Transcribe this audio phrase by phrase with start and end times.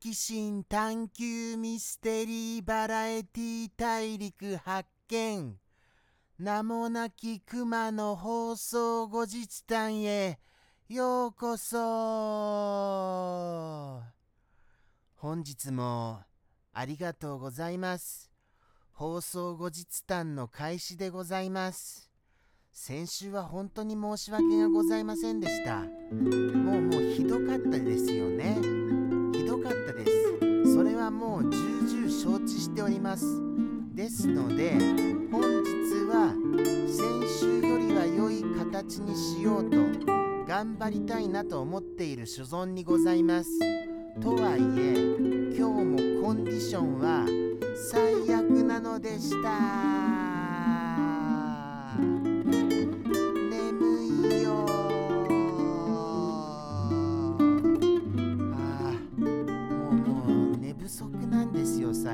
[0.00, 5.56] 奇心探求ミステリーバラエティ大陸発見。
[6.38, 10.38] 名もなき熊の放送後日談へ。
[10.88, 11.76] ようこそ。
[15.16, 16.20] 本日も
[16.72, 18.30] ありがとうございます。
[18.92, 22.08] 放送後日談の開始でございます。
[22.72, 25.80] 先週は本当に申し訳がございませんでした。
[25.80, 28.97] もうもうひどかったですよね。
[29.58, 30.72] ひどかったです。
[30.72, 33.24] それはもう重々承知しております。
[33.92, 34.74] ですので、
[35.32, 36.32] 本日は
[36.86, 36.96] 先
[37.40, 39.76] 週よりは良い形にしようと
[40.46, 43.50] 頑張りたいなと思っている所存にございます。
[44.20, 47.26] とはいえ、今日もコンディションは
[47.90, 50.27] 最悪なのでした。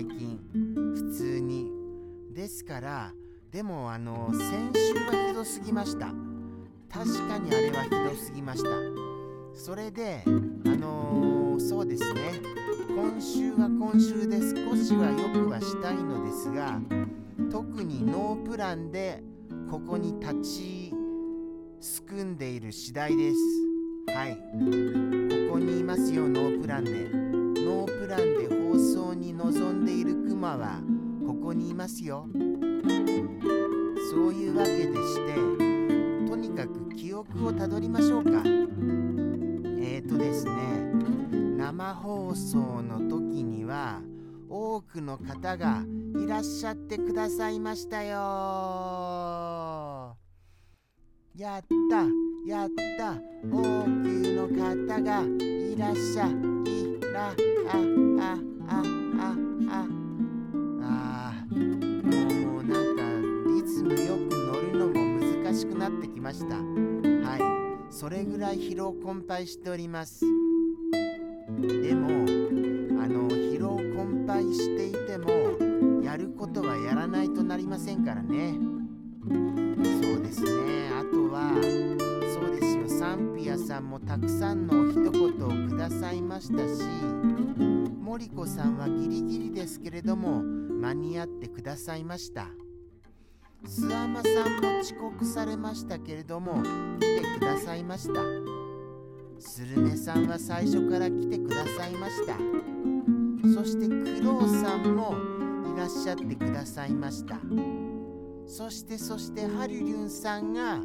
[0.00, 0.40] 最近
[0.94, 1.70] 普通に。
[2.32, 3.12] ですから
[3.50, 6.06] でもあの先週はひどすぎました。
[6.90, 8.70] 確かにあれはひどすぎました。
[9.52, 12.40] それであのー、そうですね。
[12.88, 16.80] 今週は今週で少しは良くはしたいのですが
[17.50, 19.22] 特にノープランで
[19.70, 20.94] ここに立ち
[21.78, 23.36] すくんでいる次第です。
[24.14, 24.34] はい。
[25.50, 27.10] ここにいますよノープランで。
[27.62, 30.80] ノープランで放送に臨んでいるクマは
[31.26, 32.26] ここにいますよ。
[34.10, 35.34] そういうわけでして
[36.26, 38.30] とにかく記憶をたどりましょうか。
[38.42, 40.52] えーとですね
[41.58, 44.00] 生放送の時には
[44.48, 45.84] 多くの方が
[46.18, 48.16] いらっしゃってくださいましたよ。
[51.36, 52.06] やった
[52.50, 53.12] やった。
[53.46, 53.90] 多く
[54.32, 56.34] の方がいらっしゃい
[57.12, 57.34] らあ
[58.46, 58.59] あ。
[66.20, 66.56] きました。
[66.56, 66.60] は
[67.88, 67.92] い。
[67.92, 70.26] それぐらい疲労困憊しております。
[71.58, 72.08] でも
[73.02, 78.54] あの疲労困憊していてもやることはやらないとなりませんからね。
[79.26, 79.34] そ
[80.18, 80.90] うですね。
[80.92, 81.52] あとは
[82.34, 82.86] そうですよ。
[83.00, 86.82] サンピアさんもたくさんのお一言をくださいましたし
[87.98, 92.48] 森子さんはギリギリですけれども間に合ってくださいました。
[93.64, 96.62] 諏訪間さんも遅刻されましたけれども
[96.98, 98.20] 来てくださいました。
[99.38, 102.36] スルメさんは最初から来てくださいました。
[103.54, 105.14] そしてクロウさんも
[105.74, 107.38] いらっしゃってくださいました。
[108.46, 110.80] そしてそしてハリュリュンさんが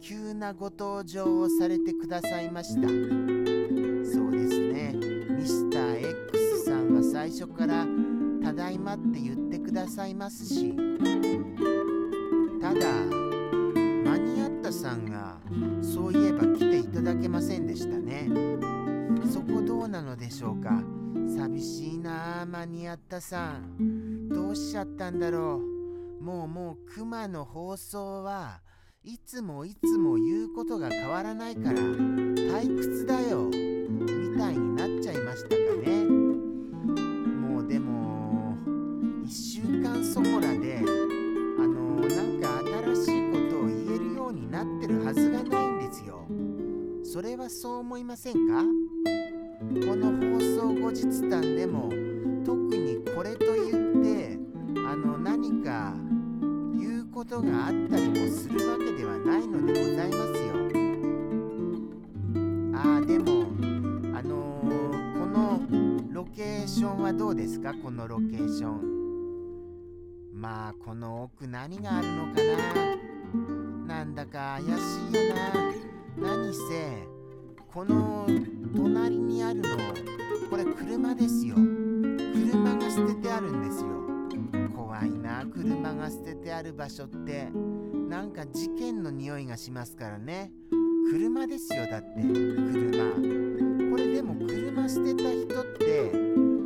[0.00, 2.88] 急なご登場をされてくださいました。
[2.88, 4.92] そうですね。
[5.30, 7.86] ミスター X さんは最初から
[8.44, 10.74] 「ただいま」って言ってくださいますし
[12.66, 15.38] ただ間に合ったさんが
[15.80, 18.28] そういえば来ていただけませんでしたね。
[19.32, 20.82] そこどうなのでしょうか？
[21.28, 24.28] 寂しいなあ間に合ったさん。
[24.30, 25.60] どうしちゃったんだろ
[26.20, 26.22] う？
[26.24, 28.60] もうもうクマの放送は
[29.04, 33.44] いつもいつも言うことが変わらないから退屈だよ。
[33.44, 35.54] みたいになっちゃいましたか
[35.88, 36.04] ね。
[36.04, 38.56] もうでも
[39.24, 40.82] 1週間そこらで
[44.86, 46.24] ってるはずがないんですよ。
[47.02, 48.62] それはそう思いませんか？
[48.62, 51.90] この放送後日談でも
[52.44, 54.38] 特にこれと言って
[54.86, 55.94] あの何か
[56.78, 60.54] 言うことがあったりもするわけではないのでございますよ。
[62.76, 63.46] ああでも
[64.16, 65.60] あのー、この
[66.12, 67.74] ロケーションはどうですか？
[67.74, 68.96] このロケーション。
[70.32, 73.15] まあこの奥何があるのかな？
[73.96, 74.68] なんだか怪し
[75.10, 75.34] いよ
[76.18, 76.28] な。
[76.34, 76.60] 何せ
[77.72, 78.26] この
[78.76, 79.68] 隣にあるの
[80.50, 81.54] これ車ですよ。
[81.54, 83.88] 車が捨ててあるんですよ。
[84.76, 87.48] 怖いな車が捨ててある場所って。
[88.10, 90.52] なんか事件の匂いがしますからね。
[91.10, 92.20] 車ですよだって。
[92.20, 93.14] 車。
[93.90, 96.12] これでも車捨てた人って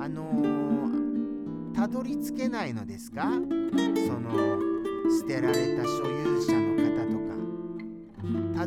[0.00, 3.30] あのーたどり着けないのですか？
[3.30, 4.51] その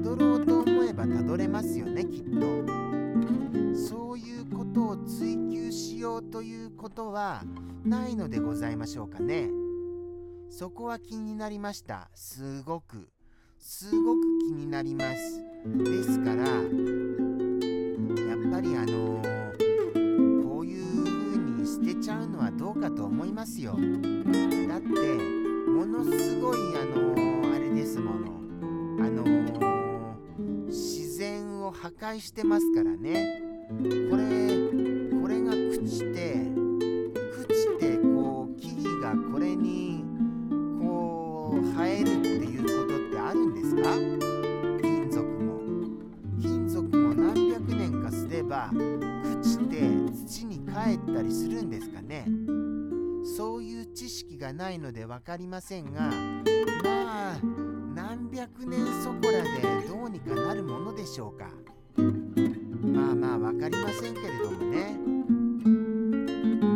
[0.06, 2.46] どろうと思えばたどれますよねきっと。
[3.76, 7.44] そういうことを追求しようということは
[7.84, 9.50] ないのでございましょうかね。
[10.52, 12.12] そこは気になりました。
[12.14, 13.10] すごく。
[13.58, 15.44] すごく気になります。
[15.66, 16.52] ですからやっ
[18.52, 19.46] ぱりあのー、
[21.84, 23.72] れちゃうのはどうかと思いますよ。
[23.72, 23.88] だって
[25.68, 28.36] ものすごいあのあれですもの。
[29.04, 29.85] あの自然を
[31.82, 33.42] 破壊してますからね。
[34.10, 34.24] これ
[35.22, 40.04] これが朽ちて朽ちてこう木々がこれに
[40.80, 43.82] こう生えるっていうことってあるんですか？
[44.82, 45.60] 金属も。
[46.42, 49.82] 金属も何百年かすれば朽ちて
[50.28, 52.28] 土に帰ったりするんですかね？
[53.38, 56.02] そういう知識がないので分かりませんが
[56.84, 57.40] まあ
[57.96, 61.50] 何百年そこらでどうにかなるものでしょうか？
[62.96, 64.98] まあまあ分かりませんけれどもね。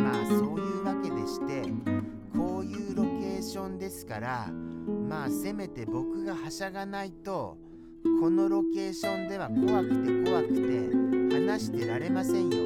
[0.04, 1.63] まあそういうわけでして
[2.38, 4.48] こういうロケーションですから
[5.07, 7.57] まあせめて僕がはしゃがないと
[8.21, 12.57] このロケーションでは怖くて怖くて話してられませんよ。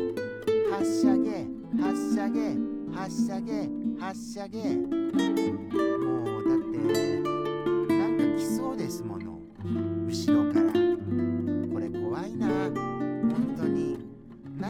[0.72, 1.46] はっしゃげ
[1.82, 2.58] はっしゃげ
[2.92, 3.70] はっしゃげ
[4.00, 5.93] はっしゃげ。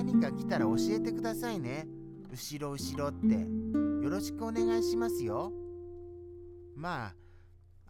[0.06, 1.88] 何か来たら教えてくださいね。
[2.32, 3.48] 後ろ後ろって。
[4.04, 5.54] よろしくお願いしますよ。
[6.76, 7.16] まあ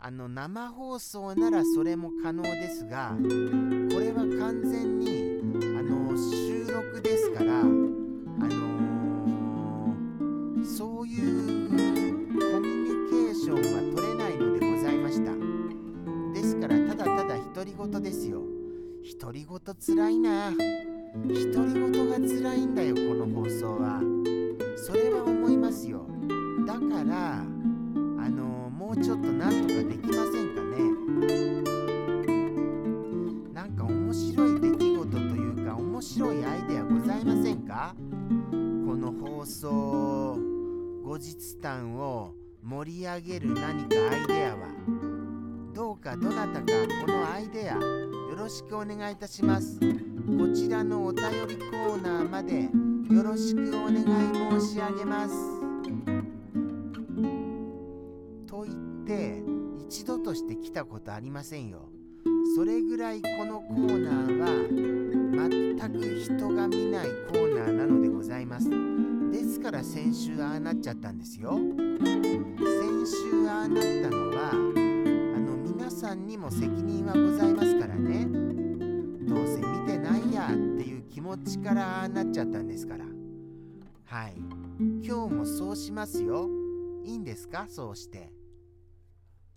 [0.05, 3.23] あの生放送ならそれも可能ですがこ
[3.99, 5.39] れは完全に
[5.79, 8.53] あの収録ですからあのー
[10.65, 13.61] そういうコミュニケーションは
[13.95, 15.31] 取れないのでございました。
[16.33, 18.41] ですからただただ独り言ですよ。
[19.19, 20.51] 独り言つらいな。
[21.15, 24.01] 独り言がつらいんだよこの放送は。
[24.75, 26.07] それは思いますよ。
[26.65, 27.43] だからあ
[28.29, 30.77] のもうちょっとなんとかできませんかね。
[33.53, 37.95] なんか面白い出来事というか面白いアイデアございませんか？
[38.51, 38.55] こ
[38.97, 40.39] の放送
[41.03, 42.33] 後日談を
[42.63, 44.67] 盛り上げる何かアイデアは。
[45.73, 46.65] どうかどなたか
[47.05, 47.77] このアイデア
[48.43, 49.79] ろしくお願いいたします。
[49.79, 49.87] こ
[50.53, 52.63] ちらのお便りコーナーまで
[53.09, 55.33] よろしくお願い申し上げます。
[58.45, 58.75] と言っ
[59.05, 59.41] て
[59.87, 61.87] 一度として来たことありませんよ。
[62.57, 64.47] それぐらいこのコーナーは
[65.49, 68.69] 全く人が見ないコーナーなのでございます。
[69.31, 71.57] ですから先週ああなっちゃったんですよ。
[71.57, 71.61] 先
[73.07, 74.82] 週ああなったのは
[76.03, 78.27] さんにも責任はございますからね。
[79.25, 83.05] どうせ見てないやっていう気持ちからああなっちゃったんですから。
[84.03, 84.33] はい。
[85.01, 86.49] 今日もそうしますよ。
[87.05, 87.67] いいんですか？
[87.69, 88.33] そうして。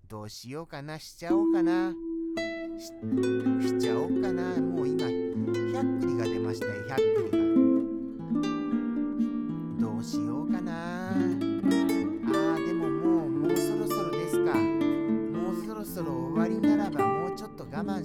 [0.06, 1.00] どうしようかな？
[1.00, 1.92] しちゃおうかな？
[2.78, 2.92] し
[3.80, 4.60] ちゃおうかな？
[4.60, 6.74] もう今100栗が出ましたよ。
[6.90, 7.65] 100栗が。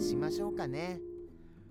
[0.01, 0.99] しましょうかね。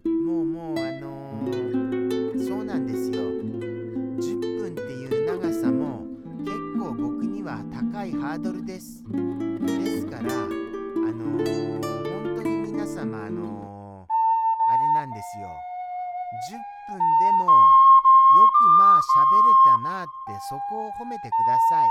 [0.04, 3.20] もうもうあのーそうなんですよ。
[3.20, 6.04] 10分っていう長さも
[6.44, 9.02] 結構僕には高いハードルです。
[9.04, 14.12] ですからあのー本当に皆様あのー
[14.72, 15.48] あれなんですよ。
[16.88, 17.50] 10分でもよ
[18.46, 19.02] くまあ喋
[19.42, 20.10] れたなって
[20.48, 21.88] そこを褒めてください。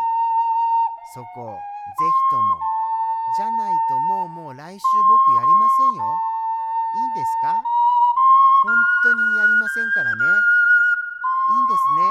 [1.13, 2.60] そこぜひとも。
[3.38, 6.03] じゃないともうもう来週僕やりませんよ。
[6.96, 7.62] いいんですか？
[8.63, 10.25] 本当にやりませんからね。
[10.25, 12.01] いいんですね。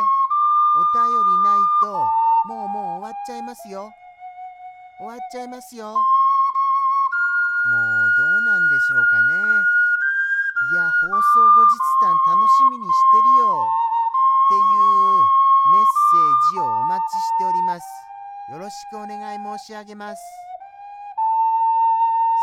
[0.77, 2.09] お便りないと
[2.47, 3.91] もうもう終わっちゃいますよ。
[4.99, 5.93] 終わっちゃいますよ。
[5.93, 5.95] も
[8.07, 9.35] うどうなんでしょうかね。
[10.71, 13.63] いや放送後日談楽しみにしてるよ。
[13.63, 13.69] っ
[14.49, 15.21] ていう
[15.73, 17.85] メッセージをお待ちしております。
[18.51, 20.23] よろしくお願い申し上げます。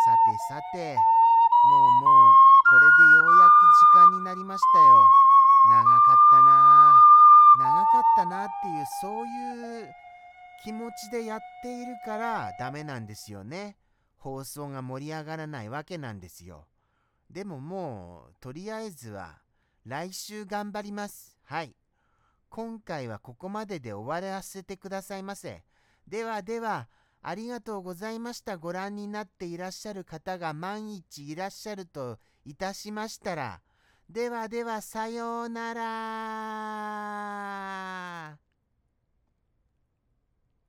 [0.05, 0.97] さてさて
[4.25, 5.07] なりましたよ。
[5.69, 6.95] 長かったな。
[7.59, 9.89] 長かったなっていうそういう
[10.63, 13.77] 気持ちでやっているからダメなんですよね。
[14.17, 16.65] 放送が盛り上がらないわけなんですよ。
[17.29, 19.37] でももうとりあえずは
[19.85, 21.37] 来週頑張ります。
[21.43, 21.75] はい。
[22.49, 25.63] 今回はここまでで終わらせてくださいませ。
[26.07, 26.87] ではでは
[27.21, 28.57] ありがとうございました。
[28.57, 33.61] ご覧になっていらっしゃる方が万一いらっしゃるといたしましたら
[34.09, 38.44] ではではさようなら。